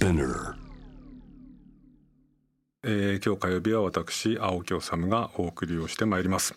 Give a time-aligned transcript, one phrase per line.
[0.00, 0.59] Spinner
[2.92, 6.56] えー今日火曜日は私青木治がお送りをしてまいります、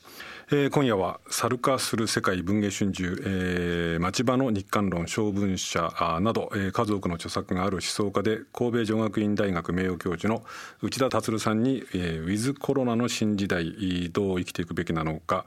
[0.52, 10.44] えー今夜は猿化する世界文藝春秋、えー町場の日韓論小文社など、えー数多くの著作がある思想家で神戸女学院大学名誉教授の
[10.82, 15.46] 内田達さんに、えーウィズコロナの新時代どう生きていくべきなのか。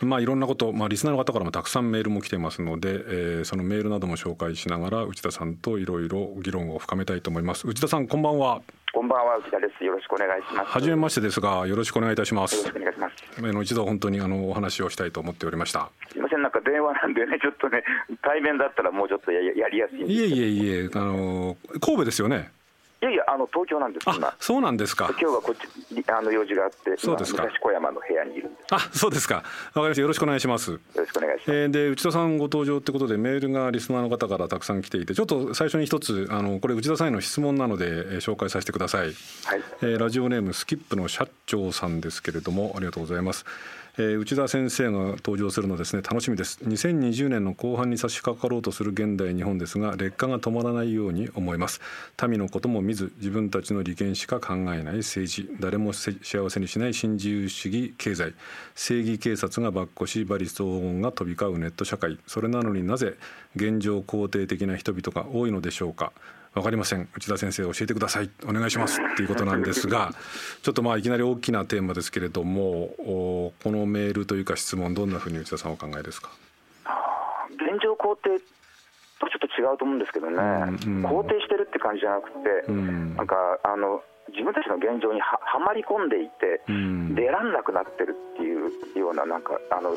[0.00, 7.68] まあいろんなこと、まあ、リスナーの方からもたくさんメールも来てますので、えーそのメールなども紹介しながら内田さんといろいろ議論を深めたいと思います。
[7.68, 8.62] 内田さんこんばんは。
[8.94, 9.82] こんばんは、内田です。
[9.82, 10.70] よろしくお願いします。
[10.70, 12.72] はじめましてですが、よろしくお願いいたしますよろし。
[12.72, 13.14] くお願いします。
[13.36, 15.90] あの一度本当にあのお話をしたいと思っておりました。
[16.10, 17.82] すみません、なんか電話なんでね、 ちょっとね、
[18.22, 22.52] 対面だったらもうちょっとややりやすいいえいえいえ、あの神戸ですよね。
[23.04, 25.10] いやいや、あの東京なんです、今あ。、そうなんですか。
[25.20, 28.74] 今日はこっちあの用事があって、そうですか今武蔵小山の部屋にいるんです。
[28.74, 29.34] あ、そうですか。
[29.34, 30.00] わかりました。
[30.00, 30.70] よろしくお願いします。
[30.70, 31.52] よろしくお願いします。
[31.52, 39.14] えーで内田さんご登場ってことでメールがリスナーの方からたくさん来ていてちょっと最初に一つあのこれ内田さんへの質問なので、えー紹介させてください、はい。
[39.82, 43.44] えーラジオネームスキップの社長さんですけれどもありがとうございます、
[43.96, 46.58] えー内田先生が登場するのですね楽しみです。
[46.64, 51.80] 2020年の後半に差し掛かろうとする現代日本ですが劣化が止まらないように思います。
[52.28, 55.48] 民のことも見ず自分たちの利権しか考えない政治。
[55.60, 58.34] 誰も幸せにしない新自由主義経済。
[58.74, 62.18] 正義警察がばっこし罵詈雑言が飛び交うネット社会。
[62.26, 63.14] それなのになぜ
[63.54, 66.12] 現状肯定的な人々が多いのでしょうか。
[66.54, 67.08] わかりません。
[67.16, 68.30] 内田先生教えてください。
[68.46, 69.00] お願いします。
[69.00, 70.12] っていうことなんですが
[70.62, 76.30] ちょっとまあいきなり大きなテーマですけれどもおこのメールというか質問どんなふうに内田さんお考えですか？
[77.50, 78.38] 現状肯定
[79.20, 81.06] とちょっと違うと思うんですけどね、うんうん。
[81.06, 82.38] 肯定してるって感じじゃなくて、
[82.68, 83.16] うん。
[83.16, 87.14] なんかあの自分たちの現状にははまり込んでいて、うん。
[87.14, 89.96] 出らんなくなってるっていうような、なんかあの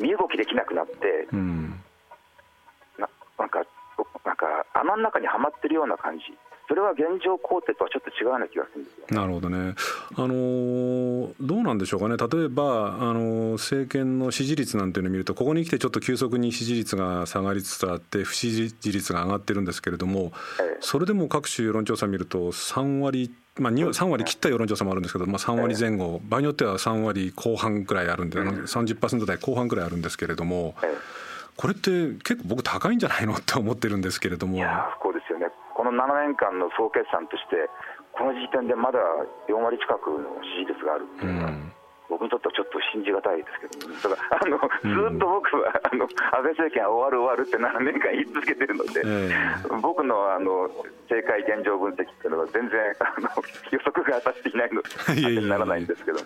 [0.00, 1.80] 身動きできなくなって、うん
[4.94, 6.24] の中にはまってるような感じ、
[6.68, 9.06] それは現状肯定とはちょっと違うような気がするんですよ。
[9.10, 9.74] なるほどね、
[10.16, 20.76] あのーどうなんでしょうかね、例えば、あのー政権の支持率なんていうのを見ると、ここに来てちょっと急速に支持率が下がりつつあって、不支持率が上がってるんですけれども、ええ。
[20.80, 30.86] それでも各種世論調査を見ると、3割、まあ、2 3割切った世論調査もあるんですけど、まあ、3割前後、場合によっては3割後半くらいあるんで、あの30%台後半くらいあるんですけれども、え
[31.56, 31.90] これって
[32.22, 34.54] 結構僕、高いんじゃないのって思ってるんですけれども。
[34.54, 37.68] えいやー不幸ですよね、この7年間の総決算として、
[38.12, 38.98] この時点でまだ
[39.48, 41.72] 4割近くの支持率があるっていうのは、うん
[42.08, 49.30] 僕にとってはちょっと信じがたいですけど、ね、だからあの、ずっと僕はあの安倍政権は終わる終わるって7年間言い続けてるので、え
[49.82, 50.70] 僕のあの
[51.06, 53.28] 政界現状分析っていうのは全然あの
[53.70, 56.18] 予測が当たっていないので、ならないんですけど、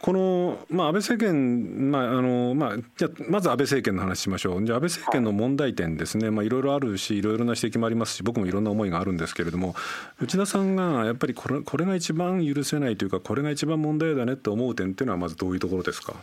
[0.00, 9.74] この、まあ、安倍政権、まああのまあ、じゃあまず安倍政権の話しましょう、じゃあ安倍政権の問題点ですね、まあ、いろいろあるし、いろいろな指摘もありますし、僕もいろんな思いがあるんですけれども、
[10.20, 16.14] 内田さんがやっぱりこれこれが一番許せないというか、これが一番問題だねって思う点っていうのは、まずどういうところですか？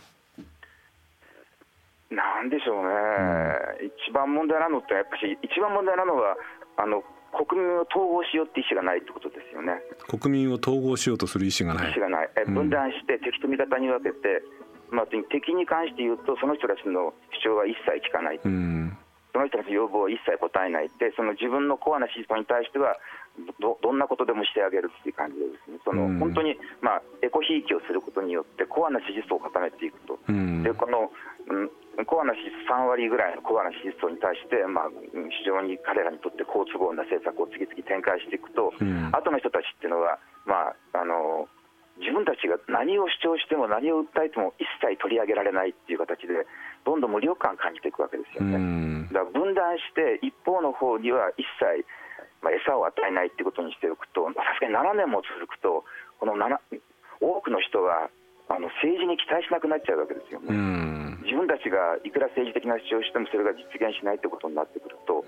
[2.10, 6.36] なんでしょうね、一番問題なのって、やっぱり一番問題なのは、
[6.76, 7.02] あの
[7.34, 11.90] 国民を統合しようって意思がないってことですよね、国民を統合しようとする意思がない。
[11.90, 12.54] 意思がない、えうん。
[12.54, 14.42] 分断して敵と味方に分けて、
[14.90, 18.38] まあ、敵に関して言うと、その人たちの主張は一切聞かない。
[18.38, 18.96] うん。
[19.32, 20.90] その人たちの要望を一切答えない。
[21.00, 22.94] で、その自分のコアな思想に対しては
[23.58, 26.18] ど、どんなことでもしてあげるっていう感じでですね、そのうん。
[26.18, 30.62] 本当に、まあ、エコひいきをすることによって、コアな支持層を固めていくと、うん。
[30.62, 31.10] でこの、
[31.48, 31.70] うん
[32.06, 39.14] コアな支持3割ぐらいのコアな支持層に対して、まあ、うん非常に彼らにとって好都合な政策を次々展開していくと、うん。
[39.14, 41.46] 後の人たちっていうのは、まあ、あの
[41.98, 46.46] 自分たちが何を主張しても何を訴えても一切取り上げられないっていう形で、
[46.84, 48.58] どんどん無力感を感じていくわけですようね。
[48.58, 49.06] ん。
[49.14, 51.86] だから分断して、一方の方には一切、
[52.44, 55.88] まあ、餌を与えないっていうことにしておくと、さすがに7年も続くと、
[56.20, 56.60] この7
[57.24, 58.12] 多くの人は
[58.52, 60.52] あの政治に期待しなくなっちゃうわけですようね。
[60.52, 65.24] ん自分たちがいくら政治的な主張をしてもそれが実現しないということになってくると、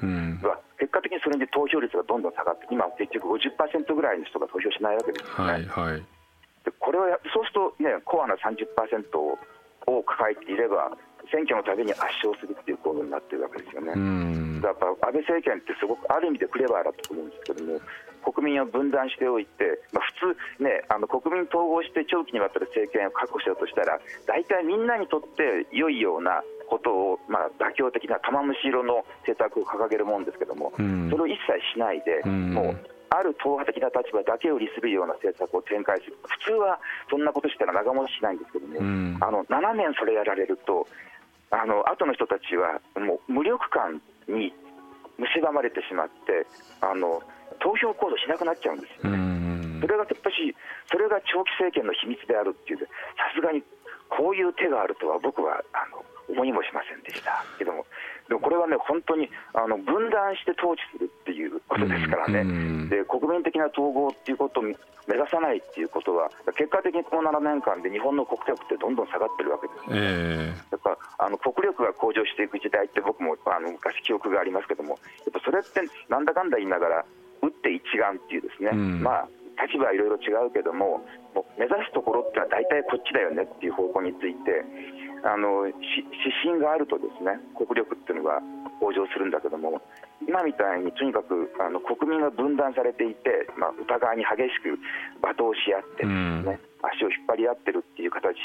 [0.77, 5.53] 結果的にそれで投票率がどんどん下がって、今、結局50%ぐらいの人が投票しないわけですよね。
[5.53, 6.05] はいはい
[6.67, 8.67] でこれをやそうすると、ね、コアな30%
[9.17, 9.39] を
[9.87, 10.91] を抱えていれば、
[11.31, 13.93] 選挙のたびに圧勝するっていう構図になってるわけですよね。
[13.95, 14.61] うん。
[14.63, 17.81] やっぱ安倍政権ってすごくある意味でクレバーだと思うんですけども、
[18.27, 31.09] 国民を分断しておいて、まあ、普通、ね、あの国民統合して長期にわたる政権を確保しようとしたら、大体みんなにとって良いようなことを、まあ、妥協的な玉虫色の政策を掲げるもんですけども、うん。
[31.11, 32.55] それを一切しないで、うん。
[32.55, 36.79] もうある党派的な立場だけを利するような政策を展開する、普通は
[37.09, 39.19] そんなことしたら長持ちしないんですけども、うん。
[39.21, 40.87] あの7年それやられると、
[41.51, 44.53] あの後の人たちはもう無力感に
[45.19, 46.47] 蝕まれてしまって、
[46.81, 47.23] あの
[47.61, 49.81] 投票行動しなくなっちゃうんですよね。
[49.81, 50.57] それがやっぱし
[50.91, 52.87] それが長期政権の秘密であるっていうさ
[53.35, 53.63] すがに
[54.09, 57.45] こういう手があるとは僕はあの思いもしませんでした。
[57.59, 57.87] けども、
[58.29, 64.75] でもこれはね、本当にあの分断して統治するっていうことですからね、で国民的な統合っていうことを目
[65.15, 70.76] 指さないっていうことは、結果的にこの7年間で日本の国力ってどんどん下がってるわけです、ね、えー、
[71.19, 77.05] あの国力が向上していく時代って、僕もあの昔、記憶がありますけども、やっぱそれってなんだかんだ言いながら、
[77.43, 79.29] 打って一丸っていうですね、まあ、
[79.65, 81.05] 立場はいろいろ違うけども、
[81.35, 84.65] も目指すところってのは大体こっちだよねっていう方向について、
[85.25, 85.83] あの指
[86.45, 88.39] 針があるとですね国力っていうのが
[88.79, 89.81] 向上するんだけども
[90.23, 94.79] 今みたいにとにかくあの国民が分断されていて、まあ、お互いに激しく
[95.19, 98.37] 罵倒し合ってですね、足を引っ張り合ってるっていう形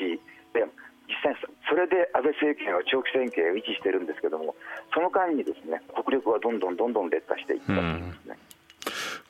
[0.53, 0.65] で
[1.12, 1.36] 実際
[1.68, 4.56] それで安倍政権は長期政権を維持してるんですけども
[4.94, 8.38] その間にですね国力はどんどんどんどん劣化していったんですね。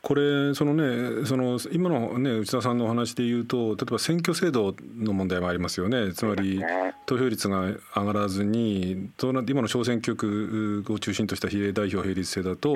[0.01, 6.13] これそのねその今のね内田さんのお話で言うと例えば選挙制度の問題もありますよね。
[6.13, 6.63] つまり
[7.05, 12.75] 投票率が上がらずに今の小選挙区を中心とした比例代表並立制だと、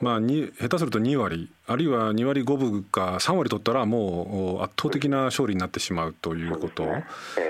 [0.00, 6.86] まあ、に下手すると2割あるいは2割5分か3割取ったらもう圧倒的な勝利になってしまうということ。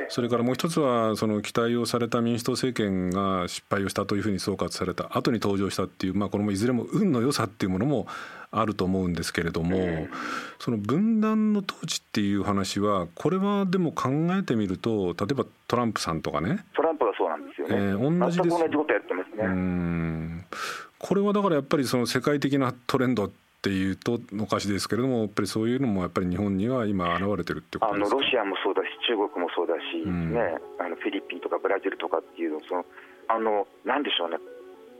[0.09, 8.07] それからもう一つはその期待をされた民主党政権が失敗をしたというふうに総括された後に登場したっていう、まあ、これもいずれも運の良さっていうものも
[8.51, 10.09] あると思うんですけれども
[10.59, 14.09] その分断の統治っていう話はこれはでも考
[14.39, 16.65] えてみると例えばトランプさんとかね。
[16.75, 20.49] トランプがそうなんですよね、えー、同じです同じことやってますね
[20.99, 23.31] これはだからやっぱりその世界的なトレンドっ
[23.63, 28.17] ていうとおかしいですけれどもやっぱりそういうのもやっぱり日本には今現れてるってことですか？
[28.17, 32.85] あのロシアもそうだし中国もそうだし、うん、ね、あのフィリピンとかブラジルとかっていうのその
[33.29, 34.39] あのなんでしょうね。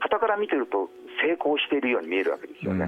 [0.01, 0.89] 傍から見てると
[1.21, 2.87] 成功しているように見えるわけですよね。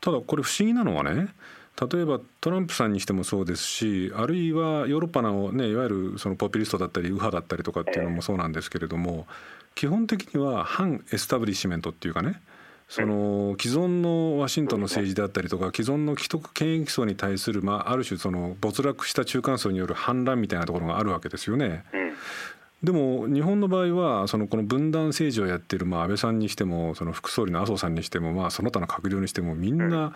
[0.00, 1.28] ただこれ不思議なのはね
[1.92, 9.26] 例えばトランプさんにしてもそうですしあるいはヨーロッパの、ね、いわゆるそのポピュリストだったり右派だったりとかっていうのもそうなんですけれども、
[9.74, 12.40] 基本的には反エスタブリッシュメントっていうかね
[12.88, 21.84] その既存のワシントンの政治であったりとか既存の既得権益層に対する、まあ、ある種その没落した中間層による反乱みたいなところがあるわけですよね。
[22.82, 30.14] でも日本の場合はそのこの分断政治をやってるまあ安倍さんにしてもその副総理の麻生さんにしてもまあその他の閣僚にしてもみんな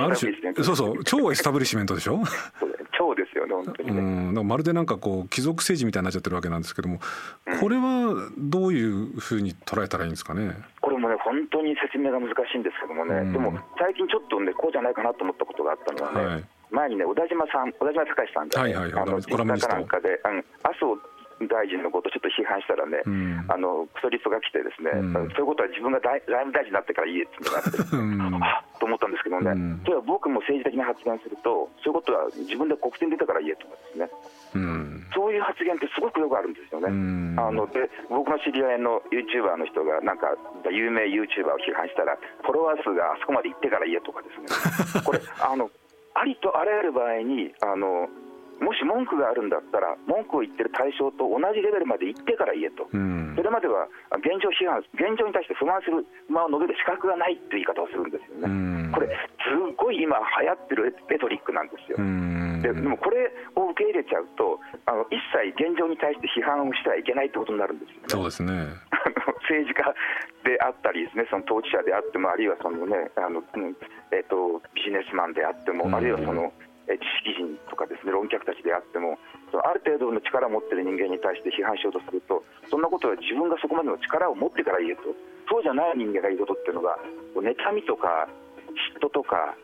[0.00, 0.32] ある種
[0.62, 2.20] そうそう超エスタブリッシュメントでしょ？
[2.96, 4.48] 超ですよね本当に、ね、うん。
[4.48, 6.98] まるでなんかこう貴族政治みたいになっちゃってるわけなんですけども
[7.60, 10.50] これはどういうふうに捉えたらいいんですかね？
[10.80, 20.94] これもね本当に説明が難しいんですけどもね、でも最近ちょっとねこうじゃないかなと思ったことがあったのはね、はい、前にね小田島さん小田島隆さんが、ね、はいはい、あのツイッターかなんかで、うん、麻生
[21.48, 34.10] 大臣のことをちょっと批判したらね、うん、あのクソリストが来て、ですね、うん、そういうことは自分が財務大臣になってから言えってなって、 うん、あと思ったんですけどね、うん、例えば僕も政治的な発言すると、そういうことは自分で国選出たから言えとかですね。
[34.54, 36.88] うん、そういう発言ってすごくよくあるんですよね、
[37.36, 40.30] あので僕の知り合いのユーチューバーの人が、なんか
[40.70, 45.70] 有名ユーチューバーを批判したら、フォロワー数があそこまで行ってから言えとかですね、これ あの、
[46.14, 48.08] ありとあらゆる場合にあの
[48.60, 53.88] もし文句があるんだったら、文句を言ってる対象と同じレベルまで行ってから言えと、うん、それまでは
[54.22, 59.08] 現状批判、現状に対して不満する、不満を述べる資格がないっていう言い方をするんですよね、うん、これ、
[59.42, 61.98] すごい今、流行ってるレトリックなんですよ。
[61.98, 68.02] うん、ででもこれを受け入れちゃうと、あの一切現状に対して批判をしてはいけないってことになるんですよね。
[68.08, 68.52] そうですね。
[69.44, 69.94] 政治家
[70.44, 73.42] であったりですね、その当事者であっても、あるいはそのね、あの
[74.12, 76.52] えーと、ビジネスマンであっても、あるいはその
[76.86, 79.18] 知識人とかですね論客たちであっても
[79.64, 85.08] ある程度の力を持っている人間に対して批判しようとするとそんなことは自分がそこまでの力を持ってから言えと。
[85.48, 86.96] そうじゃない人間が言うことっていうのが
[87.36, 88.28] 妬みとか
[88.96, 89.54] 嫉妬とか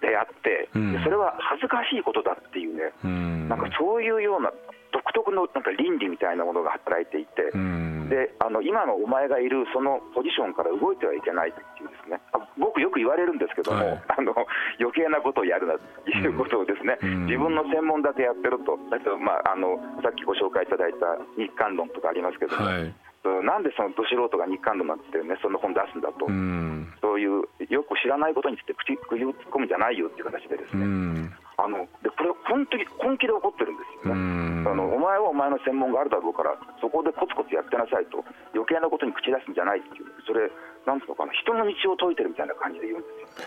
[0.00, 4.52] であって、うん、それは恥ずかしいことだっていうね、うん、なんかそういうような
[4.92, 12.20] 独特のなんか倫理みたいなものが働いていて、うん、であの今のお前がいるそのポジションから動いてはいけないっていうですね。
[12.58, 14.34] 僕よく言われるんですけども、はい、 あの
[14.78, 15.80] 余計なことをやるなと
[16.10, 22.94] いうことをですね、うん、自分の専門だけやってるとだけど、まあ、あのさっきご紹介いただいた日韓論とかありますけども、はい。
[23.24, 34.14] なんでそのど素人が日韓論なんて、ね、その本出すんだと、うん、そういうよく知らないことについて口釘を突っ込むんじゃないよっていう形でですね、うん、あのでこれ本当に本気で怒ってるんですよ。
[34.14, 38.24] ね、あのお前はお前の専門があるだろうからそこでコツコツやってなさいと。
[38.54, 40.06] 余計なことに口出すんじゃないっていう。
[40.26, 40.50] それ
[40.86, 43.46] なんつうのかな人の道を解いてるみたいな感じで言うんですよ。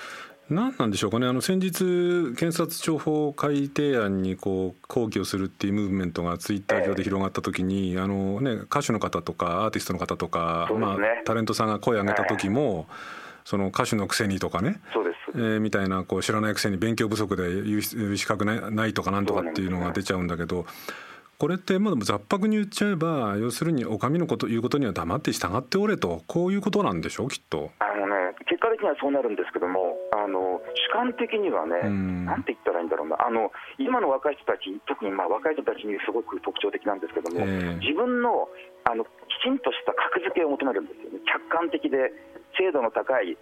[0.50, 1.28] 何なんでしょうかね。
[1.28, 12.86] あの先日検察庁法改定案にこう抗議をするっていうムーブメントがツイッター上で広がった時に、あのね、歌手の方とかアーティストの方とか、ね、まあ、タレントさんが声を上げた時も、はい
[13.48, 14.82] その歌手のくせにとかね。
[14.94, 20.66] そうです、えー、みたいなこう知らないくせに勉強不足で言う資格ないとかなんとかっていうのが出ちゃうんだけど。
[21.40, 26.24] これってまあ雑白に言っちゃえば要するにお上のこと言うことには黙って従っておれと。
[26.26, 27.70] こういうことなんでしょうきっと。
[27.78, 33.16] あのね結果的にはそうなるんですけどもあの主観的にはね、ん、なんて言ったらいいんだろうな。
[33.24, 38.50] あの今の若い人たち特にまあ若い人たちにすごく特徴的なんですけども、えー、自分の
[38.84, 39.08] あのき
[39.46, 41.22] ちんとした格付けを求めるんですよね。
[41.32, 42.12] 客観的で
[42.58, 43.38] 精度の高い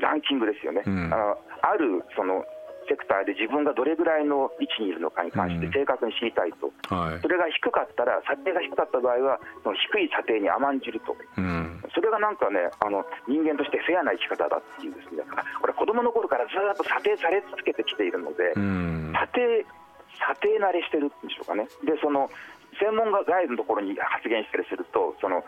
[0.00, 0.82] ランキングですよね。
[0.86, 2.44] うん、ああるその
[2.90, 15.22] セクターで自分がどれぐらいの位置にいるのかに関して正確に知りたいと、うんはい、それが低かったら、査定が低かった場合は、その低い査定に甘んじると、うん、それがなんかね、あの人間としてフェアな生き方だっていうですね、
[15.60, 19.64] これ、子供の頃からずっと査定され続けてきているので、うん、査定、
[20.18, 21.68] 査定慣れしてるんでしょうかね。
[21.86, 22.28] でその
[22.78, 25.44] 専門外のところに発言したりすると、その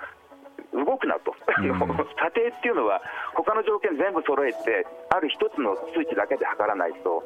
[0.93, 1.81] 動くなと、うん、
[2.21, 3.01] 査定っていうのは、
[3.33, 7.25] 他の条件全部揃えて、ある一つの数値だけで測らないと、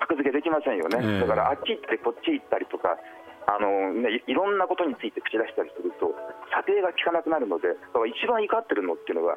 [0.00, 2.96] 格付けできませんよね、えー、だからあっち行ってこっち行ったりとか、
[3.46, 6.12] あのね、いろんなことについて口出したりすると、
[6.52, 7.68] 査定が効かなくなるので、
[8.08, 9.36] 一番怒ってるのっていうのは、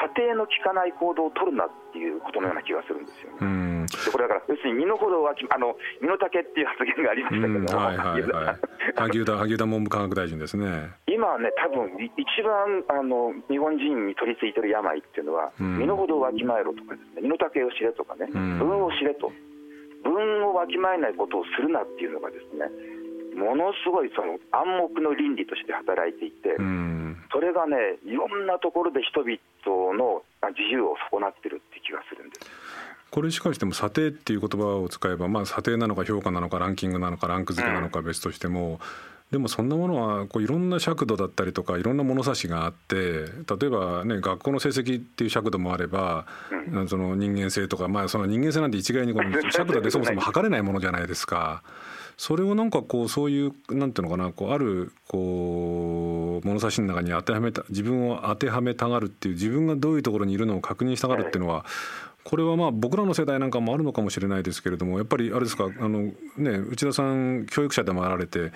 [0.00, 3.69] 査定の効かない行動を取るなっていうことのような気がするんですよね。
[3.90, 8.22] でこれだから要するに身の程はあの身の丈っていう発言がありましたけども、はいはい。
[8.22, 8.56] はい、
[8.96, 10.90] 萩生田萩生田文部科学大臣ですね。
[11.06, 17.22] 今はね多分一番あの日本人に取り付いてる病っていうのは、身の程をわきまえろとかですね。
[17.22, 19.30] 身の丈を知れとかね、文を知れと。
[20.04, 22.64] 文をわきまえないことをするなっていうのがですね
[23.36, 26.56] ものすごいその暗黙の倫理として働いていて、
[27.32, 29.38] それがね、いろんなところで人々
[29.94, 32.50] の自由を損なってるって気がするんです。
[33.10, 38.78] これしかしても査定っていう言葉を使えば、まあ、査定なのか評価なのかランキングなのかランク付けなのか別としても、うん、
[39.32, 46.26] でもそんなものはこういろんな尺度だったりとかいろんな物差しがあって例えばね学校の成績っていう尺度もあれば、
[46.72, 51.62] うん、その人間性とか、まあ、その人間性なんて一概にこの 尺度でそもそも測れないものじゃないですか。
[52.16, 61.64] それをなんかこうそういうなんていうのかなこうあるこう物差しの中に当てはめた自分を当てはめたがるっていう自分がどういうところにいるのを確認したがるっていうのは、
[62.24, 68.46] これはまあ僕らの世代なんかもあるのかもしれないですけれどもやっぱりあれですかあの、ね、内田さん教育者でもあられてや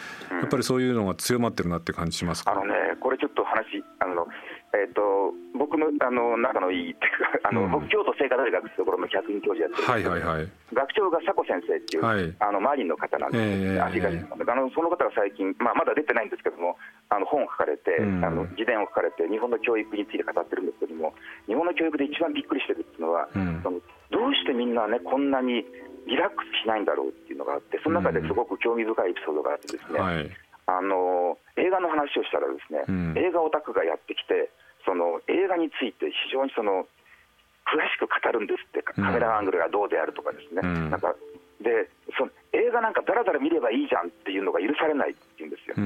[0.44, 4.26] っぱりそういうのが強まってるなって感じしますか、あのねこれちょっと話あの
[4.75, 13.45] えーと、僕のあの仲のいいっていうか あの、うん、京都精華大学ってところの客員教授やってるはいはいはい、学長が佐古先生っていう、はい、あのマリンの方なんです。
[13.95, 16.76] けど、ね、えー、あのその方が最近、まあ、まだ出てないんですけども
[17.09, 21.14] あの本を書かれて、うん、あの自伝を書かれて日本の教育について語ってるんですけども
[21.47, 25.64] 日本の教育で一番びっくりしてるっていうのは、うん、そのどうしてみんなねこんなに
[26.07, 30.31] リラックスしないんだろうっていうのがあってその中ですごく興味深いエピソードがあってですね、はい。
[30.66, 34.50] あの映画の話をしたらですね、うん、映画オタクがやってきて
[34.85, 36.87] その映画について非常にその
[37.64, 41.14] 詳しく語るんですってカメラアングルがどうであるとかですね、うん、なんか
[41.64, 45.76] でその映画なんかだらだら見ればいいじゃんっていうのが許されないっていうんですよ。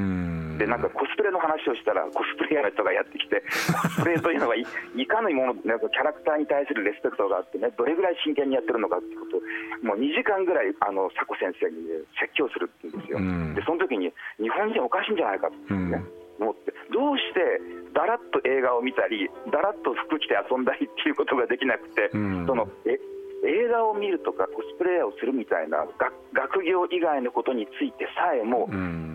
[0.58, 3.46] でなんかコスプレの話をしたらコスプレイヤーの人がやってきて
[3.78, 9.40] コスプレというのはいいかにものなんかキャラクターに対するレスペクトがあってねどれぐらい真剣にやってるのかってことを
[9.86, 13.22] もう2時間ぐらいあの佐古先生に、ね、説教するっていうんですよ。
[13.54, 14.10] でその時に
[14.42, 16.02] 日本人おかしいんじゃないかってね、
[16.40, 17.60] 思ってどうして
[17.94, 22.18] だらっと映画を見たりだらっと服着て遊んだりっていうことができなくて、そ
[22.54, 22.98] のえ
[23.46, 25.86] 映画を見るとかコスプレイヤーをするみたいな
[26.34, 28.66] 学業以外のことについてさえも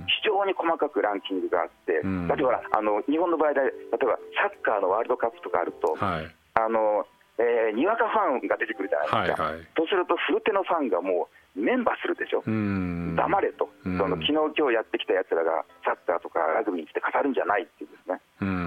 [0.08, 18.20] 非常に細かくランキングがあって、うん、例えばあの日本の場合で例えばサッカーのワールドカップとかあると、はい、あのえー、にわかファンが出てくるじゃないですか、はいはい、そうすると古手のファンがもうメンバーするでしょ、黙れと、その昨日今日やってきたやつらがサッカーとかラグビーにして語るんじゃないっていうですね、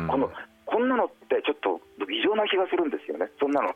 [0.07, 0.31] この
[0.65, 3.75] こんなのってちょっと異常な気がするんですよね、そんなの。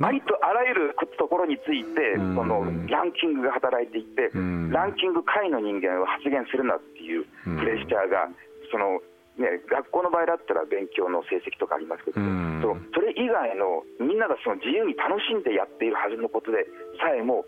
[0.00, 8.28] ありとあらゆるところについて、そのランキングが働いていて、ランキング下位の人間は発言するなっていうプレッシャーが、
[8.70, 9.00] その
[9.38, 12.18] ね、学校の場合だったら勉強の成績とかありますけど、
[12.90, 16.66] そそれ以外のみんながその自由に楽しんでやっているはずのことで
[16.98, 17.46] さえも、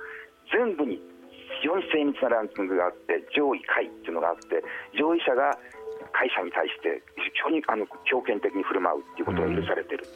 [0.54, 1.02] 全部に
[1.60, 4.62] 非常に精密なランキングがあって、上位下位っていうのがあって、
[4.94, 5.50] 上位者が
[6.12, 10.06] 会社に対して非常にあの強権的に振る舞うっていうことが許されてる。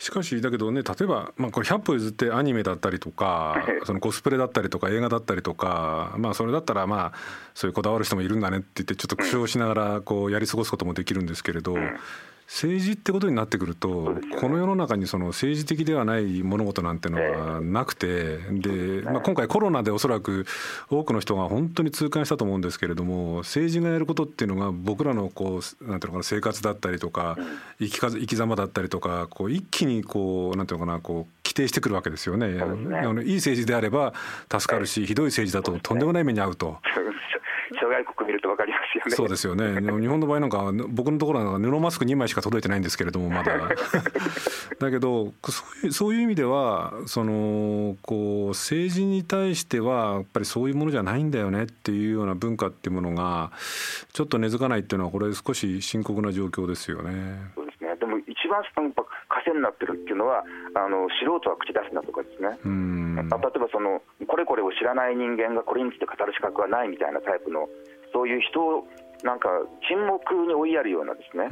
[0.00, 7.18] うんしかしだけどね例えば、まあ、これ100歩譲ってアニメだったりとかそのコスプレだったりとか映画だったりとか、まあ、それだったらまあ
[7.54, 11.76] そういうこだわる人もいるんだねって言ってちょっと苦笑しながらこうやり過ごすこともできるんですけれど。
[12.50, 20.46] 政治ってことになってくると、ね、この世の中にその政治的ではない物事なんてのはなくて、えー、で、まあ、今回コロナでおそらく
[20.90, 27.38] 多くの人が本当に痛感したと思うんですけれども政治がやることっていうのが僕らのこうなんていうのかな生活だったりとか、
[27.78, 32.48] 生きか生き様だったりとかこう一気にこうなんていうのかなこう規定してくるわけですよね。
[32.48, 33.24] ね。
[33.24, 34.12] いい政治であれば
[34.50, 36.78] 助かるし、ひどい政治だととんでもない目に遭うと。
[37.78, 39.10] 諸外国見ると分かりますよね。
[39.10, 39.80] そうですよね。
[39.80, 43.52] 日本の場合なんか僕のところは布マスク2枚しか届いてないんですけれどもまだ。
[44.78, 53.50] だけどそういうそういう意味ではそのこう政治に対してはやっぱりそういうものじゃないんだよねっていうような文化っていうものが
[54.12, 57.52] ちょっと根付かないっていうのはこれ少し深刻な状況ですよね。
[57.54, 57.94] そうですね。
[57.96, 58.62] でも一番
[59.28, 62.48] 枷になってるっていうのはあの素人は口出すなとかですね。
[62.64, 67.66] 例えばそのこれこれを知らない人間がこれについて語る資格はないみたいなタイプの
[68.14, 68.86] そういう人を
[69.26, 69.50] なんか
[69.90, 71.50] 沈黙に追いやるようなですね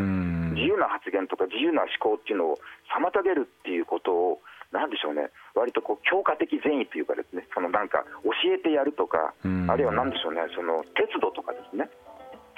[0.55, 5.33] 自由な発言とか自由な思考っていうのを妨げるっていうことをなんでしょうね。
[5.55, 11.91] 割とこう強化的善意というかですねそのなんか教えてやるとかあるいはなんでしょうねその鉄道とかですね。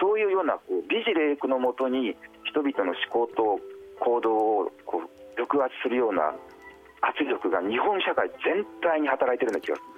[0.00, 3.60] そういうようなこう美辞麗句のもとに人々の思考と
[4.00, 6.34] 行動をこう抑圧するような
[7.02, 9.88] 圧力が日本社会全体に働いてるような気がする。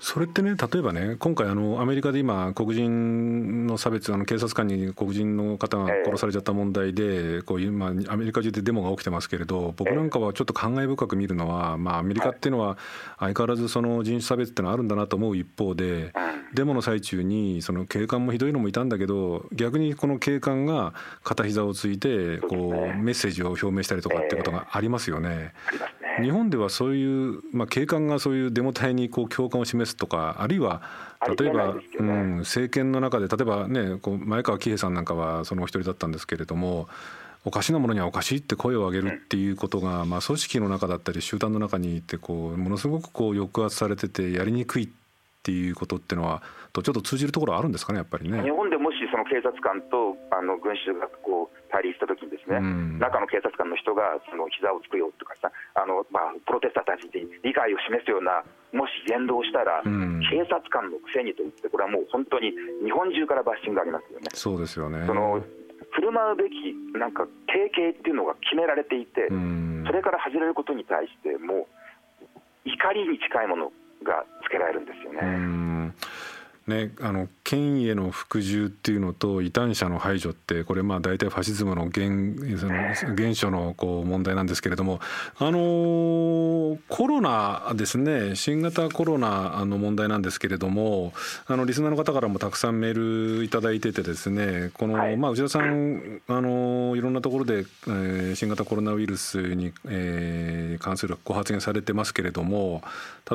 [0.00, 12.78] それってね例えばね今回あのアメリカで今黒人の差別あの警察官に黒人の方が殺されちゃった問題で、こう今アメリカ中でデモが起きてますけれど僕なんかはちょっと感慨深く見るのは、まあ、アメリカっていうのは
[13.18, 16.12] 相変わらずその人種差別っていうのはあるんだなと思う一方で
[16.54, 25.52] デモの最中にその警官もひどいのもいたんだけど逆にこの警官が片膝をついてこうメッセージを表明したりとかっていうことがありますよね。
[26.22, 30.82] 日本ではそういう、まあ、警官がそういうデモ隊にこう共感を示すとかあるいは
[31.38, 36.88] 例えば、うん、政権の中で例えばねこう前川喜平さんなんかはそのお一人だったんですけれども
[37.44, 44.88] おかしなものにはおかしいって声を上げるっていうことが、まあ、組織の中だったり集団の中にいてこうものすごくこう抑圧されててやりにくいっ
[45.42, 48.42] ていうことっていうのはとちょっと通じるところあるんですかねやっぱりね。
[48.42, 55.46] 日本でもしその警察官とあの群衆がこう対立したときにですね、うん、中の警察官の人がその膝をつくよとかさ
[55.78, 58.42] あの、まあ、プロテスターたちに理解を示すような
[58.74, 62.50] もし言動したら、うん、警察官のくせにと言ってこれはもう本当に
[62.82, 64.26] 日本中からバッシングがありますよね。
[64.34, 65.06] そうですよね。
[65.06, 65.38] その
[65.94, 71.70] 振る舞うべきなんか定型っていうのが決められていて、うん、それから外れることに対しても
[72.66, 73.70] う怒りに近いもの
[74.02, 75.69] がつけられるんですよね。
[76.70, 82.06] ね、あの権威への服従っていうのと異端者の排除ってこれまあ大体ファシズムの原
[82.58, 85.00] その原初のこう問題なんですけれども
[85.36, 91.12] あのコロナですね新型コロナの問題なんですけれども
[91.46, 102.82] あのリスナーの方からもたくさんメール頂いててですねこの、はい、まあ内田さんあのいろんなところで、えー、新型コロナウイルスに、えー、関するご発言されてますけれども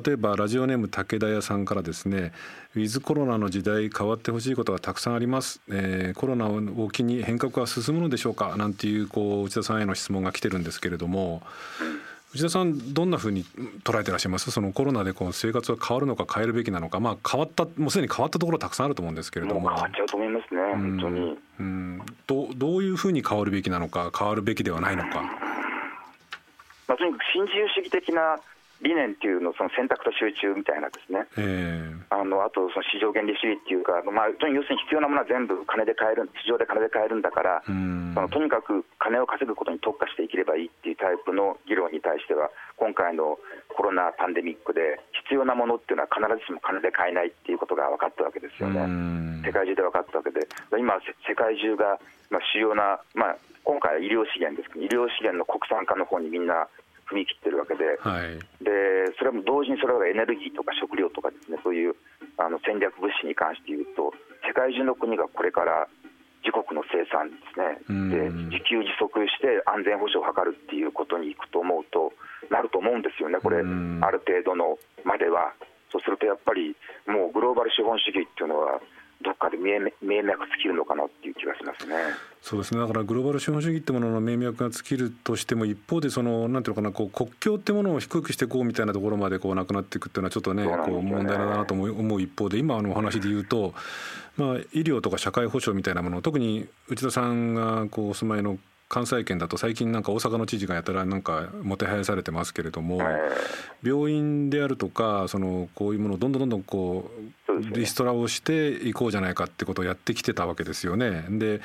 [0.06, 2.32] 例えばラジオネーム武田屋さんからですね
[2.76, 8.56] ウィズコロナの時代変わってほしいことがたくさんあります、えー、コロナを機に変革は進むのでしょうか？
[8.58, 11.42] なんていうこう内田さんへの質問が来てるんですけれども。
[12.34, 13.46] 内田さんどんなふうに
[13.86, 14.52] 捉えてらっしゃいます？
[14.52, 17.00] そのコロナでこう生活は変わるのか変えるべきなのか。
[17.00, 19.62] まあ変わったもうすでに変わったところたくさんあると思うんですけれども。
[19.62, 21.38] も変わっちゃうと思いますね本当に。
[21.62, 22.02] うん。
[22.28, 25.22] どどういうふうに変わるべきなのか変わるべきではないのか。
[26.90, 28.38] まあ、とにかく新自由主義的な
[28.86, 31.26] 理念っていうのその選択と集中みたいなですね、
[32.14, 43.42] あのあとその市場原理主義っていうか、まあ、要するに必要なものは全部金で買える市場で金で買えるんだから、そのとにかく金を稼ぐことに特化していければいいっていうタイプの議論に対しては今回の
[43.74, 48.86] コロナパンデミックで必要なものっていうのは必ずしも金で買えないっていうことが分かったわけですよね、
[49.42, 50.46] 世界中で分かったわけで
[50.78, 50.94] 今
[51.26, 51.98] 世界中が、
[52.30, 56.70] まあ、主要な、まあ、今回は医療資源ですけど医療資源の国産化の方にみんな
[57.10, 57.98] 踏み切ってるわけで。
[58.00, 61.58] はい、でそれも同時にそれがエネルギーとか食料とかですね。
[61.64, 61.96] そういう
[62.38, 64.14] あの戦略物資に関して言うと
[64.48, 65.88] 世界中の国がこれから
[66.46, 67.82] 自国の生産ですね。
[68.10, 72.14] で自給自足して安全保障を図るっていうことにいくと思うと
[72.50, 73.40] なると思うんですよね。
[73.42, 73.62] これあ
[74.12, 75.54] る程度のまでは。
[75.92, 76.76] そうするとやっぱり
[77.08, 78.82] もうグローバル資本主義っていうのは
[79.26, 81.96] どっかで明脈尽きるのかなっていう気がしますね。
[82.44, 93.74] そうですねだからグローバル資本主義ってものの明脈が尽きるとしても一方でそのなんていうのかなこう国境ってものを低くしていこうみたいなところまでこうなくなっていくっていうのはちょっとね、ね、こう問題だなと思う一方で今のお話で言うと、
[94.38, 103.02] まあ、医療とか社会保障みたいなもの特に内田さんがこうお住まいの関西圏だと最近なんか大阪の知事がやたらなんかもてはやされてますけれども、
[103.84, 107.10] 病院であるとかそのこういうものをどんどんどんどんこ
[107.48, 111.26] うリストラをしていこうじゃないかってことをやってきてたわけですよね。
[111.30, 111.62] で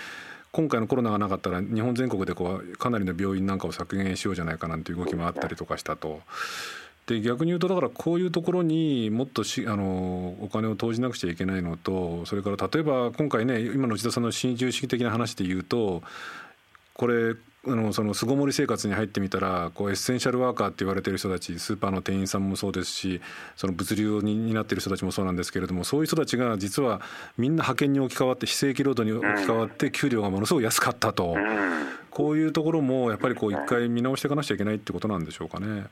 [0.52, 6.20] 今回のコロナがなかったら日本全国でこうかなりの病院なんかを削減しようじゃないかなんていう動きもあったりとかしたと。
[7.06, 16.02] で逆に言うとだからこういうところにもっとしあのお金を投じなくちゃいけないのとそれから例えば今回ね今の内田さんの新自由主義的な話で言うと
[17.00, 17.34] これ
[17.66, 23.22] あのその巣ごもり生活に入ってみたらこうエッセンシャルワーカーって言われてる人たちスーパーの店員さんもそうですし
[23.56, 27.00] その物流に担ってる人たちもそうなんですけれどもそういう人たちが実は
[27.38, 31.36] みんな派遣に置き換わって非正規労働に置き換わって給料がものすごく安かったと。
[32.10, 35.86] こういうところもやっぱりこう一回見直していかなくちゃいけないってことなんでしょうかね。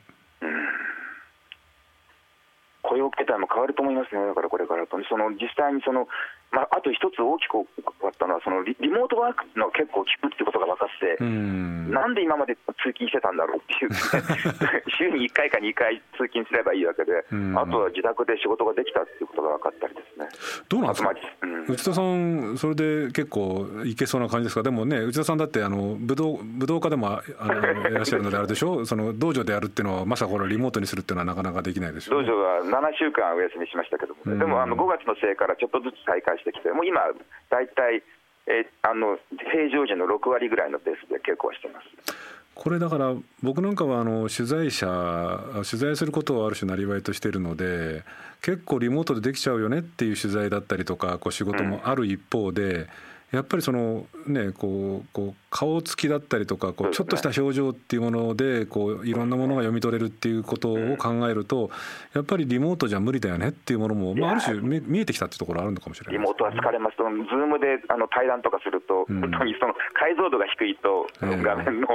[2.83, 6.07] 雇用形態も変わると思いますね、だからこれからと、その実際にその、
[6.51, 11.91] まあ、あと一つ大きく変わったのは、そのリリモートワークの結構効くってことが分かって、ん。
[11.91, 13.91] なんで今まで通勤してたんだろうっていう、
[14.97, 17.11] 週に1回か2回通勤すればいいわけで、
[17.55, 20.27] あとは自宅で仕事ができたっていうことが分かったりですね。
[20.69, 27.53] どうなんですか、うん、内田さん、それで結構いけそうな感じですか、でもね、内田さんだってあの武道武道家でもあの
[27.89, 37.01] いらっしゃるのであるでしょ、その道場でやるっていうのは、まさかこれ、リモートにするっていうのはなかなかできないでしょ、ね、道場は7週間お休みしましたけども、ね、でもあの5月の末からちょっとずつ再開してきて、もう今、
[37.49, 38.03] 大体、
[38.47, 39.19] えあの
[39.51, 42.29] 平常時の6割ぐらいのペースで傾向してます。
[42.55, 48.03] これだから僕なんかはあの取材者取材することをある種なりわいとしてるので
[48.41, 52.87] 結構リモートでできちゃうよねっていう取材だったりとかこう仕事もある一方で、
[53.31, 61.71] やっぱりそのねこうこう顔つきだったりとかこうちょっとした表情っていうものでこういろんなものが読み取れるっていうことを考えると
[62.13, 66.99] やっぱりリモートじゃ無理だよねっていうものも、まあ、ある種見えてきたっていうところあるのかもしれない、リモートは疲れます。
[66.99, 71.87] と、 Zoomであの対談とかすると、本当にその解像度が低いと、画面の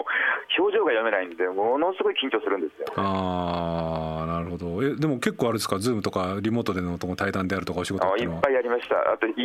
[0.57, 2.89] 表情が読めないんで、ものすごい緊張するんですよ。
[2.97, 4.83] ああなるほど。
[4.83, 9.37] えでも結構あれですか、 Zoomとかリモートでの対談であるとか、お仕事いっぱいやりました、あとイン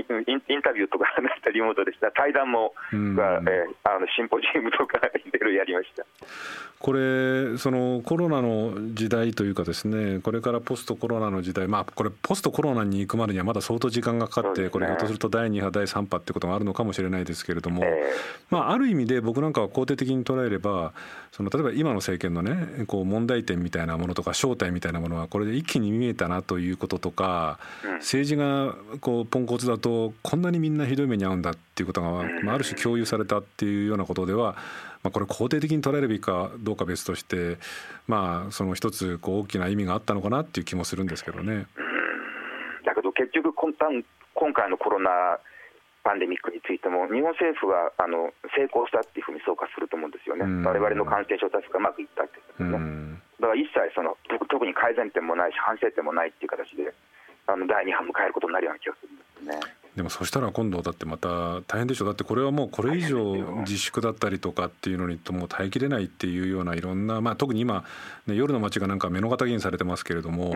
[0.48, 1.06] インタビューとか
[1.52, 6.06] リモートでした、対談も、がえー、あのシンポジウムとかいろいろやりました。
[6.80, 17.92] これそのコロナの時代というかですねこれからポストコロナの時代まあこれポストコロナに行くまでにはまだ相当時間がかかって、ね、これひょっとすると第2波第3波ってことがあるのかもしれないですけれども、えー、
[18.50, 20.94] まあある意味で僕なんかは肯定的に捉えれば
[21.34, 34.56] その例えば今の政権のねこう問題点みたいなものとか正体みたいなものはこれで一気に見えたなということとか、うん、政治がこうポンコツだとこんなにみんなひどい目に遭うんだっていうことが、まあ、ある種共有されたっていうようなことでは
[35.04, 37.58] まあ、これ肯定的に捉えるべきかどうか別として、
[38.08, 41.68] まあ、その一つこう大きな意味があったのかなっていう気もするんですけどね。
[42.86, 43.74] だけど結局今
[44.54, 45.40] 回のコロナ
[46.04, 56.94] パンデミックについても、日本政府はあの成功したっていうふうに総括すると思うんですよね、われわれの感染症対策がうまくいったっていうね、だから一切その、特に改善点もないし、反省点もないっていう形で、
[57.48, 59.79] あの第2波迎えることになるような気がするんですね。
[60.00, 62.06] でもそしたら今度だってまた大変でしょ。
[62.06, 63.36] うだってこれはもうこれ以上
[63.68, 67.84] 自粛だったりとかっていうのにともう耐えきれないっていうようないろんな、まあ、特に今、
[68.26, 70.56] ね、夜の街がなんか目の敵にされてますけれども、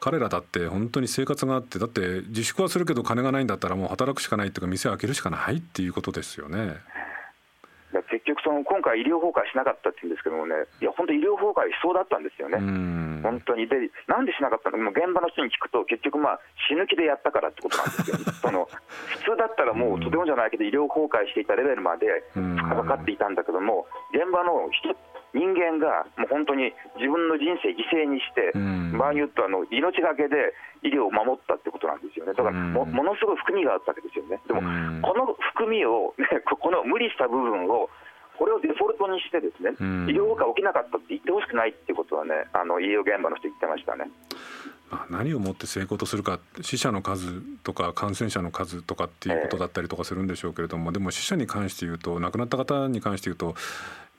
[0.00, 6.76] 彼らだって本当に生活があってだって自粛はするけど金がないんだったらもう働くしかないっていうか店を開けるしかないっていうことですよね。
[8.10, 12.58] 結局その、今回、医療崩壊しなかったって言うんですけどもね、いや、本当、医療崩壊しそうだったんですよね、
[13.24, 13.66] 本当に。
[13.66, 18.68] で、なんでしなかったの現場の人に聞くと、結局、まあ、死ぬ気でやったからってことなんですよ、 その
[19.24, 24.94] 普通だったらもうとてもじゃないけど、医療崩壊していたレベルまで分かっていたんだけども、現場の人
[25.34, 28.54] 人間がもう本当に自分の人生犠牲にして、
[28.96, 30.54] 場合によってはあの命がけで
[30.86, 34.62] 医療を守ったってことなんですよね、だからもものすごい含みがあったわけですよね、でも
[35.02, 37.90] この含みを、ね、この無理した部分を、
[38.38, 39.70] これをデフォルトにして、ですね、
[40.10, 44.10] 医療崩壊起きなかったって言ってほしくないっていうことはね、あの医療現場の人言ってましたね。
[45.10, 53.54] 何をもって成功とするか死者の数とか感染者の数とかっていうことだったりとかするんでしょうけれども、でも死者に関して言うと亡くなった方に関して言うと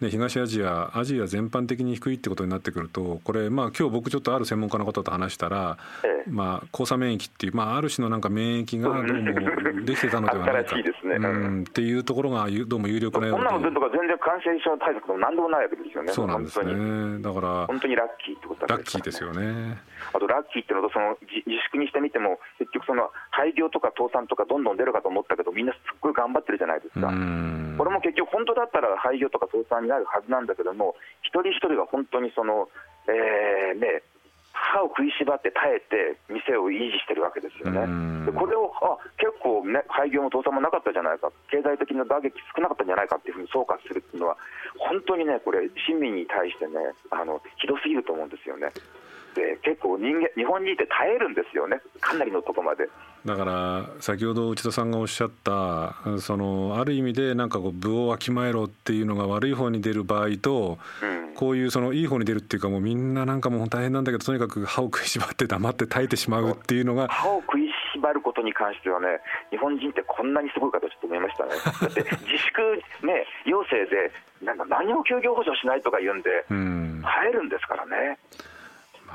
[0.02, 10.84] で東アジアアジア全般的に低いってことになってくるとこれまあ今日僕ちょっとある専門家の方と話したら、ええ、まあ交差免疫っていう、まあ、ある種のなんか免疫がどうもできてたのではないか、ね、
[11.16, 13.46] うん、っていうところがどうも有力なようで。
[13.46, 16.12] こんなのとか全然感染症対策でも何でもないわけですよね。
[16.12, 17.22] そうなんですね。
[17.22, 19.80] だから本当にラッキーってことラッキーですよね。
[20.14, 21.40] あとラッキーってのとその自
[21.72, 27.12] 粛にしてみても結局その廃業とか倒産とかどんどん出るかと思ったけどみんなすっごい頑張ってるじゃないですか。
[27.76, 32.70] これも結局本当だったら廃業とか倒産になるはずなんだけども一人一人が本当にその、
[33.12, 34.02] えーね、
[34.56, 37.84] 歯を食いしばって耐えて店を維持してるわけですよね、
[38.26, 44.38] でこれをあ結構、ね、廃業も倒産もなかったじゃないか、経済的な打撃少なかったんじゃないかっていうふうに総括するっていうのは、
[44.80, 46.80] 本当にね、これ、市民に対してね、
[47.12, 48.72] あのひどすぎると思うんですよね。
[49.36, 52.88] で結構人間、日本人って耐えるんですよね、かなりのとこまで。
[53.26, 67.64] だから先ほど内田さんがおっしゃったそのある意味でなんかこう部をわきまえろっていうのが悪い方に出る場合と、うん、こういうそのいい方に出るっていうかもうみんななんかもう大変なんだけどとにかく歯を食いしばって黙って耐えてしまうっていうのが歯を食い
[67.96, 69.08] しばることに関してはね
[69.50, 71.52] 日本人ってこんなにすごいかとちょっと思いましたね。
[71.82, 72.62] だって自粛
[73.08, 74.12] ね要請で
[74.44, 78.20] なんか何も休業補助しないとか言うんで、うん、耐えるんですからね。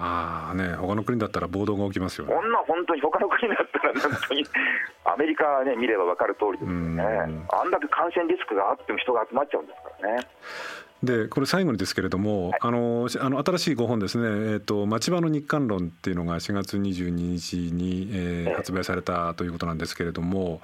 [0.00, 2.32] まあね、他の国だったら暴動が起きますよね。
[2.32, 4.46] こんな本当に他の国だったら本当に
[5.04, 7.46] アメリカね見れば分かる通りですよね。
[7.52, 10.26] あんだけ感染リスクがあっても人が集まっちゃうんですからね。
[11.02, 20.62] でこれ最後にですけれども、はい、あのあの新しい5本ですね「えーと、町場の日韓論」っていうのが4月22日に、えー、発売されたということなんですけれども。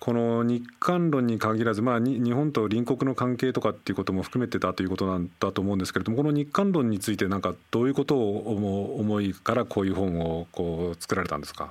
[0.00, 11.70] この日韓論に限らず、まあ、日本と隣国の関係とかっていうことも含めてたということなんだと思うんですけれどもこの日韓論についてなんかどういうことを思いからこういう本をこう作られたんですか、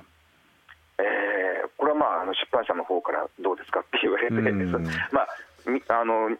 [0.98, 4.32] えー、これはまああの出版社の方からどうですかって言われて、
[5.12, 6.30] まあ、あの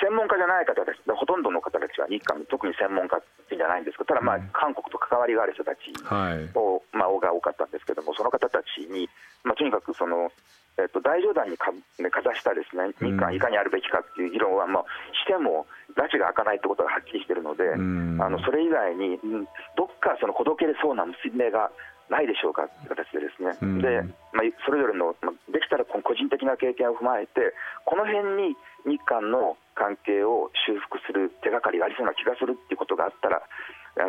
[0.00, 3.20] 専門家じゃない方です、ほとんどの方たちは日韓、特に専門家
[3.52, 5.92] じゃないんですけど、ただ、まあ、韓国と関わりがある人たち
[6.56, 9.08] を、まあ、が多かったんですけども、その方たちに、
[9.44, 10.32] まあ、とにかくその、
[10.82, 14.84] えっと、大冗談にか、ね、かざしたですね日韓いかにあるべきかっていう議論は、まあ、
[15.24, 15.66] しても、
[15.96, 17.76] 拉致が開かないってことがはっきりしてるので、あ
[18.28, 19.18] のそれ以外に、
[19.76, 21.70] どっかそのほどけれそうな結び目が
[22.08, 33.40] ないでしょうかという形でですね、でまあ、それぞれの、まあ、できたら個人的な経験を踏まえて、この辺に日韓の関係を修復する手がかりがありそうな気がするっていうことがあったら、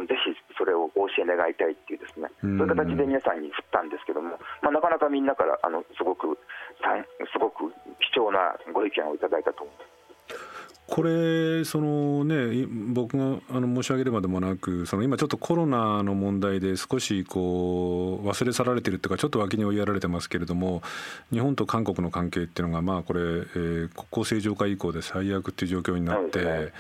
[0.04, 6.38] ぜひそれをお教え願いたいっていうですね、そういう形で皆さんに振ったんですけども、まあ、なかなかみんなからあのすごく
[7.32, 7.72] すごく
[8.04, 10.01] 貴重なご意見をいただいたと思います。
[10.94, 20.82] これそのね僕があの申し上げればでもなくその今ちょっとコロナの問題で少しこう忘れ去られてるっていうかちょっと脇に追いやられてますけれども
[21.32, 26.74] 日本と韓国の関係っていうのがまあこれ、えー、国交正常化以降で最悪っていう状況になって。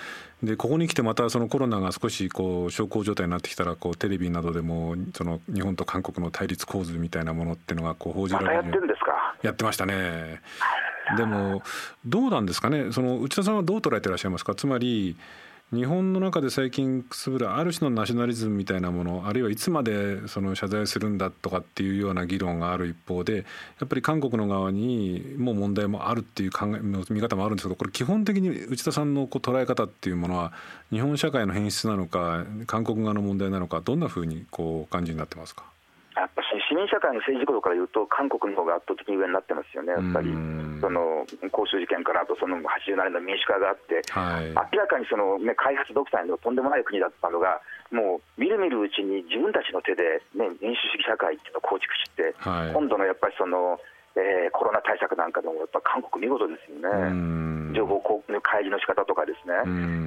[0.43, 9.35] でここに来てまたそのコロナが少しこう小康状態になってきたらこうテレビなどでもその日本と韓国の対立構図みたいなものっていうのがこう報じられるやってるんですか？
[9.43, 10.41] やってましたね。
[11.17, 11.61] でも
[12.05, 12.91] どうなんですかね？
[12.91, 14.55] その内田さんはどう捉えてらっしゃいますか？
[14.55, 15.15] つまり
[15.73, 23.43] 日本の中で最近くすぶるある種のナショナリズムみたいなものあるいはいつまでその謝罪するんだとかっていうような議論がある一方でや
[23.85, 26.79] っぱり韓国の側にもう問題もあるっていう考え
[27.13, 30.51] 見方もあるんですけどこれ基本的に内田さんのこう捉え方っていうものは
[30.89, 35.63] 日本社会の変質なのか韓国側の問題なのかどんなふうにこう感じになってますか？
[36.21, 40.29] やっぱ市民社会の政治行動から言うと、韓国の方が圧倒的に上になってますよね、やっぱり、
[40.77, 53.81] その公衆事件からあとその87年の民主化があって、はい、明らかにその、ね、開発独裁のとんでもない国だったのが、もうみるみるうちに自分たちの手で、ね、民主主義社会っていうのを構築して、はい、今度のやっぱりその、
[54.13, 58.01] えー、コロナ対策なんかでも、やっぱ韓国、見事ですよね、情報
[58.43, 59.55] 開示の仕方とかですね、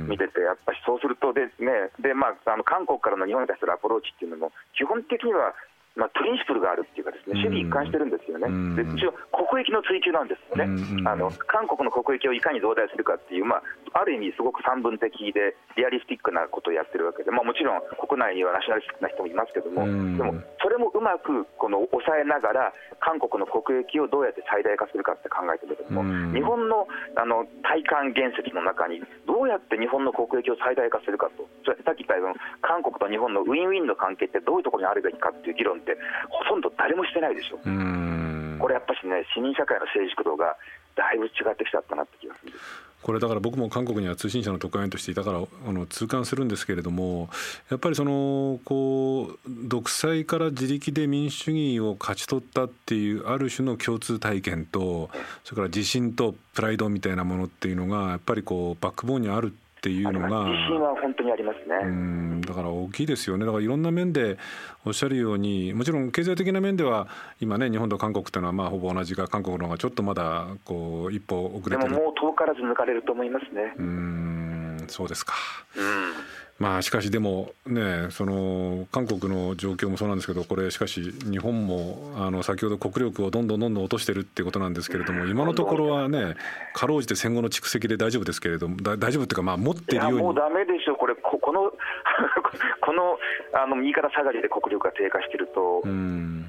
[0.07, 5.55] 見てて、やっぱりそうするとで、ねでまあ、あの韓国からの日本に対するアプローチっていうのも、基本的には
[5.95, 10.67] まあ、プリンシプルがあるっていうか、ですね守備一貫してるんですよね、で一応、国益の追求なんですよね、
[11.07, 13.63] あの韓国の国益をいかに増大するかっていう、まあ、
[13.95, 26.03] ある意味、すごく散文的で、リアリスティックなことをやってるわけで、まあ、もちろん国内にはナショナリスティックな人もいますけども、でも、それもうまくこの抑えながら、韓国の国益をどうやって最大化するかって考えてるけども、
[26.35, 35.97] 日本のあの体感原石の中に、どうやって日本の国益を最大化するかと、さっき言ったように、韓国と日本のウィンウィンの関係ってどういうところにあるべきかっていう議論って
[36.29, 40.57] ほとんど誰もしてないでしょ、これやっぱしね、市民社会の政治駆動が
[40.97, 42.53] だいぶ違ってきちゃったなって気がする。
[43.03, 47.29] これだから僕も韓国には通信社の特派員としていたからあの痛感するんですけれども
[47.71, 55.11] やっぱりそのこう独裁から自力で民主主義を勝ち取ったっていうある種の共通体験と
[55.45, 60.45] それから自信とプライドみたいなものっていうのがやっぱりこうバックボーンにあるっていうのが。
[60.49, 61.77] 自信は本当にありますね。
[61.83, 63.45] うんだから大きいですよね。
[63.45, 64.39] だからいろんな面で
[64.87, 67.09] おっしゃるようにもちろん経済的な面では
[67.41, 71.91] 今ね日本と韓国っていうのはまあほぼ同じか韓国の方がちょっとまだこう一歩遅れてる。
[71.93, 73.75] でももう遠からず抜かれると思いますね。
[73.79, 74.34] うん
[74.89, 75.35] そうですか。
[75.77, 76.15] うん。
[76.59, 86.37] まあしかしでもねその韓国の状況もそうなんですけどこれしかし日本もあの先ほど国力をどんどんどんどん落としてるっていうことなんですけれども今のところはね
[86.73, 90.19] かろうじて戦後の蓄積で大丈夫ですけれども大丈夫っていうかまあ持ってるように。
[90.19, 90.95] もうダメでしょ。
[90.95, 91.73] これここの
[92.81, 93.19] この
[93.53, 96.47] あの右肩下がりで国力が低下してるとうん。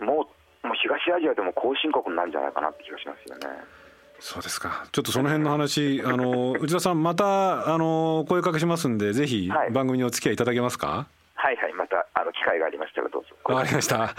[0.00, 0.28] も
[0.62, 3.64] うもう東アジアでも後進国になるんじゃないかなって気がしますよね。
[4.18, 4.86] そうですか。
[4.92, 11.06] ちょっとその辺の話、あの内田さんまたあの声かけしますんで、ぜひ番組にお付き合いいただけますか？
[11.34, 13.28] はいはいまたあの機会がありましたらどうぞ。
[13.44, 14.14] わかりました、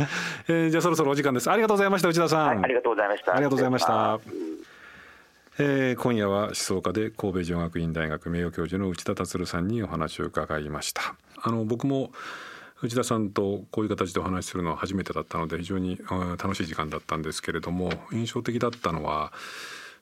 [0.47, 1.49] えー、じゃあそろそろお時間です。
[1.51, 3.33] ありがとうございました内田さん、はい、ありがとうございました。
[3.33, 4.19] ありがとうございました。
[5.60, 11.15] えー、今夜は思想家で神戸女学院大学名誉教授の内田達さんにお話を伺いました。
[11.41, 12.12] あの僕も
[12.83, 15.99] 内田さんとこういう形でお話しするのは初めてだったので非常に
[16.38, 19.33] 楽しい時間だったんですけれども印象的だったのは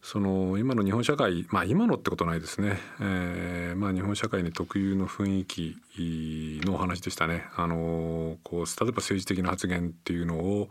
[0.05, 7.45] その今の日本社会まあ今のってことないですね、えー、まあ日本社会に特有の雰囲気のお話でしたね。
[7.55, 10.69] あのこう例えば政治的な発言っていうのを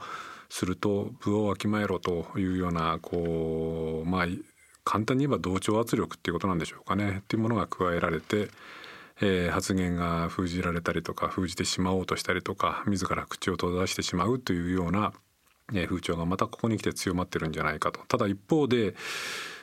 [0.48, 4.26] すると部をわきまえろというようなこうまあ
[4.84, 8.50] 簡単に言えば同調圧力っていうことなんでしょうかねっていうものが加えられて、
[9.20, 15.12] えー、発言が封じられたりとか封じてしまおうとしたりとか自ら口を閉ざしてしまうというような
[15.72, 18.00] 風潮がまたここに来て強まってるんじゃないかと。
[18.06, 18.94] ただ一方で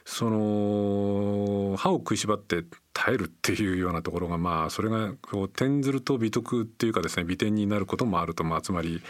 [0.06, 9.02] その歯を食いしばって耐えるっていうようなところがまあそれがこう転ずると美徳っていうかですね美点になることもあるとまあつまり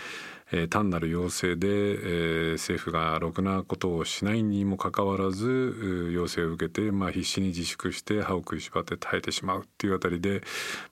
[0.52, 10.42] えー、単なる要請で、えー、政府がろくなことをしないにもかかわらず要請を受けて、まあ、必死に自粛して歯を食いしばって耐えてしまうっていうあたりで、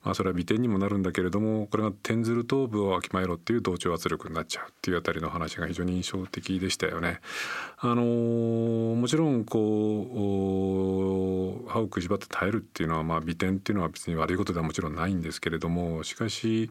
[0.03, 7.19] まあ、それは美点にもなるんだけれどもこれが転ずると部をわきまえろっていう同調圧力になっちゃうっていうあたりの話が非常に印象的でしたよね。
[7.77, 10.07] あのー、もちろんこ
[11.65, 16.69] う歯を食いしばって耐えるっていうのは、まあ、美点っていうのは別に悪いことではもちろんないんですけれどもしかし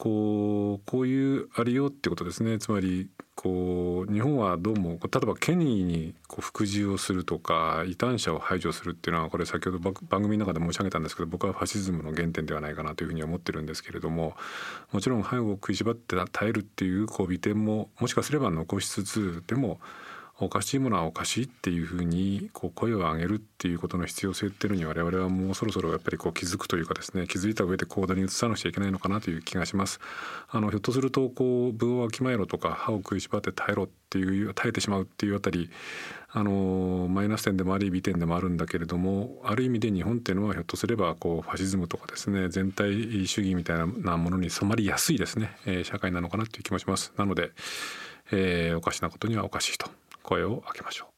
[0.00, 2.58] こうこういうありようってことですね。
[2.58, 14.36] つまりこう日本はどうも例えば権威にこう服従をするとか異端者を排除するっていうのはこれ先ほど番組の中で申し上げたんですけど僕はファシズムの原点ではないかなというふうに思ってるんですけれども
[14.90, 19.80] もちろん背後を食いしばって耐えるっていうこう美点ももしかすれば残しつつでも
[20.40, 30.00] おかしいものはおかしいっていうふうにこう声を上げるっていうことの必要性っていうのに我々はもうそろそろやっぱりこう気づくというかですね気づいた上で行動に移さなくちゃいけないのかなという気がします。
[30.48, 35.70] あのひょっとするとこう分をわきまえろとか歯を食いしばって耐えろっていう耐えてしまうっていうあたり
[36.32, 47.12] あのマイナス点でもあり美点でもあるんだけれどもある意味で日本っていうのはひょっとすればこうファシズムとかですね全体主義みたいなものに染まりやすいですね、えー、社会なのかなという気もします。
[47.16, 47.50] なので、
[48.32, 49.90] えー、おかしなことにはおかしいと
[50.22, 51.09] 声を上げましょう。